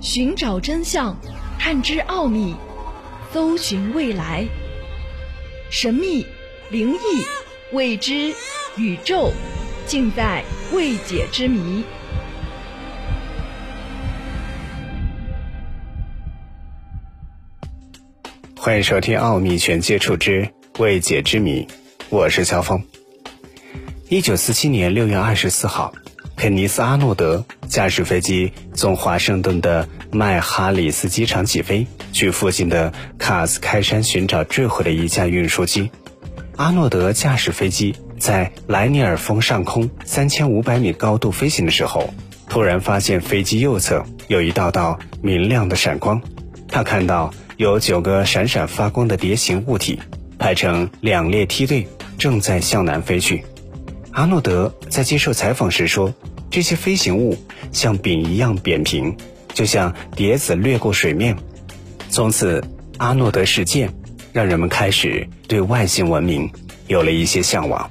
[0.00, 1.16] 寻找真相，
[1.58, 2.54] 探知奥秘，
[3.32, 4.46] 搜寻未来。
[5.70, 6.24] 神秘、
[6.70, 6.98] 灵异、
[7.72, 8.34] 未知、
[8.76, 9.32] 宇宙，
[9.86, 11.82] 尽在未解之谜。
[18.54, 21.64] 欢迎收听《奥秘全接触之未解之谜》，
[22.10, 22.84] 我是肖峰。
[24.08, 25.92] 一九四七年六月二十四号，
[26.36, 35.90] 肯尼斯·阿诺德驾驶飞机从华盛顿的麦哈里斯机场起飞，去附近的卡斯开山寻找坠毁的一架运输机。
[36.56, 42.12] 阿诺德驾驶飞机在莱尼尔峰上空三千五百米高度飞行的时候，
[42.48, 46.20] 突然发现飞机右侧有一道道明亮的闪光，
[46.68, 47.32] 他看到。
[47.56, 49.98] 有九个闪闪发光的蝶形物体，
[50.38, 53.46] 排成两列梯队，正在向南飞去。
[54.16, 56.14] 阿诺德在接受采访时说
[56.50, 57.36] ：“这些飞行物
[57.70, 59.14] 像饼一样扁平，
[59.52, 61.36] 就像碟子掠过水面。”
[62.08, 62.64] 从此，
[62.96, 63.92] 阿诺德事件
[64.32, 66.50] 让人们开始对外星文明
[66.86, 67.90] 有了一些向往。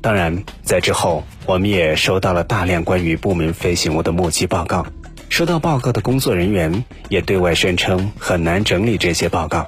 [0.00, 4.84] 当然，在之后，我们也收到了大量关于不明飞行物的目击报告。
[5.28, 9.64] 收到报告的工作人员也对外宣称很难整理这些报告。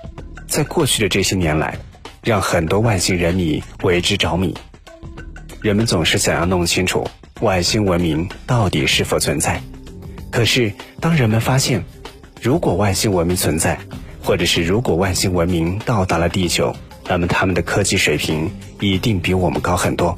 [0.49, 1.79] 在过去的这些年来，
[2.25, 4.53] 让很多外星人迷为之着迷。
[5.63, 7.07] 人们总是想要弄清楚
[7.41, 9.61] 外星文明到底是否存在。
[10.31, 11.85] 可是，当人们发现，
[12.43, 13.79] 如果外星文明存在，
[14.23, 16.75] 或者是如果外星文明到达了地球，
[17.09, 20.17] 那么他们的科技水平一定比我们高很多。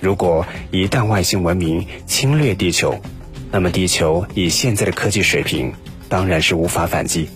[0.00, 3.00] 如果一旦外星文明侵略地球，
[3.50, 5.72] 那么，地球以现在的科技水平，
[6.08, 7.28] 当然是无法反击。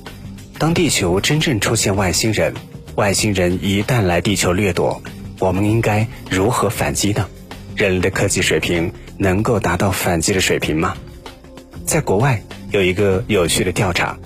[0.59, 2.55] 当地球真正出现外星人，
[2.95, 5.03] 外星人一旦来地球掠夺，
[5.43, 7.27] 我们应该如何反击呢？
[7.75, 10.97] 人类的科技水平能够达到反击的水平吗？
[11.85, 12.41] 在国外
[12.71, 14.17] 有一个有趣的调查，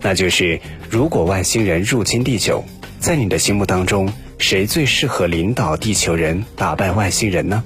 [0.00, 2.64] 那就是如果外星人入侵地球，
[2.98, 7.62] 在你的心目当中，谁最适合领导地球人打败外星人呢？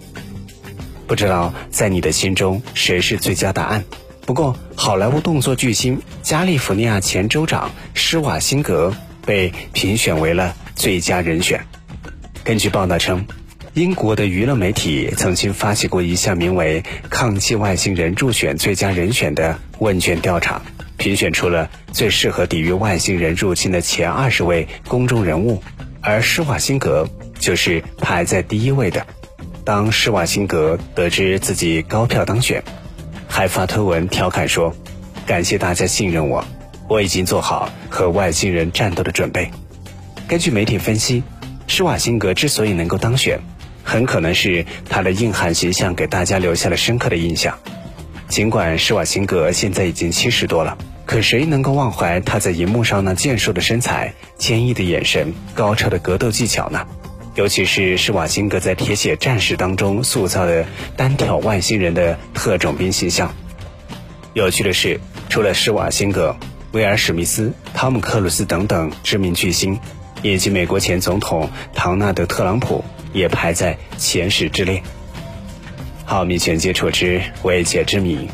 [1.07, 3.87] 不知道在你的心中谁是最佳答案？
[4.27, 11.65] 不过，好莱坞动作巨星加利福尼亚前州长施瓦辛格被评选为了最佳人选。
[12.49, 13.27] 根据报道称，
[13.75, 20.63] 英国的娱乐媒体曾经发起过一项名为“抗击外星人入选最佳人选”的问卷调查，
[20.97, 25.63] 评选出了最适合抵御外星人入侵的前二十位公众人物，
[26.01, 27.07] 而施瓦辛格
[27.39, 29.07] 就是排在第一位的。
[29.63, 32.65] 当施瓦辛格得知自己高票当选，
[33.29, 34.75] 还发推文调侃说
[35.29, 36.43] ：“感谢大家信任我，
[36.89, 39.51] 我已经做好和外星人战斗的准备。”
[40.27, 41.23] 根据媒体分析，
[41.69, 43.39] 施瓦辛格之所以能够当选，
[43.85, 47.57] 很可能是他的硬汉形象给大家留下了深刻的印象。
[48.27, 56.87] 尽管施瓦辛格现在已经七十多了，可谁能够忘怀他在荧幕上那健硕的身材、坚毅的眼神、高超的格斗技巧呢？
[57.35, 63.33] 尤其是施瓦辛格在《铁血战士》当中塑造的单挑外星人的特种兵形象。
[64.35, 64.99] 有趣的是，
[65.29, 66.35] 除了施瓦辛格、
[66.73, 69.79] 威尔史密斯、汤姆克鲁斯等等知名巨星，
[70.23, 74.83] 以及美国前总统唐纳德特朗普也排在前十之列。
[76.07, 78.29] 奥秘全接触之未解之谜。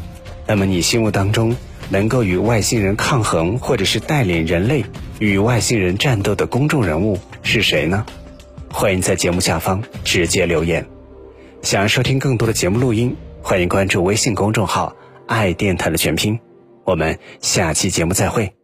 [0.47, 1.57] 那么，你心目当中
[1.89, 4.85] 能够与外星人抗衡，或者是带领人类
[5.19, 8.05] 与外星人战斗的公众人物是谁呢？
[8.71, 10.87] 欢迎在节目下方直接留言。
[11.63, 14.95] 想要收听更多的节目录音，欢迎关注微信公众号
[15.27, 16.39] “爱电台”的全拼。
[16.85, 18.64] 我们下期节目再会。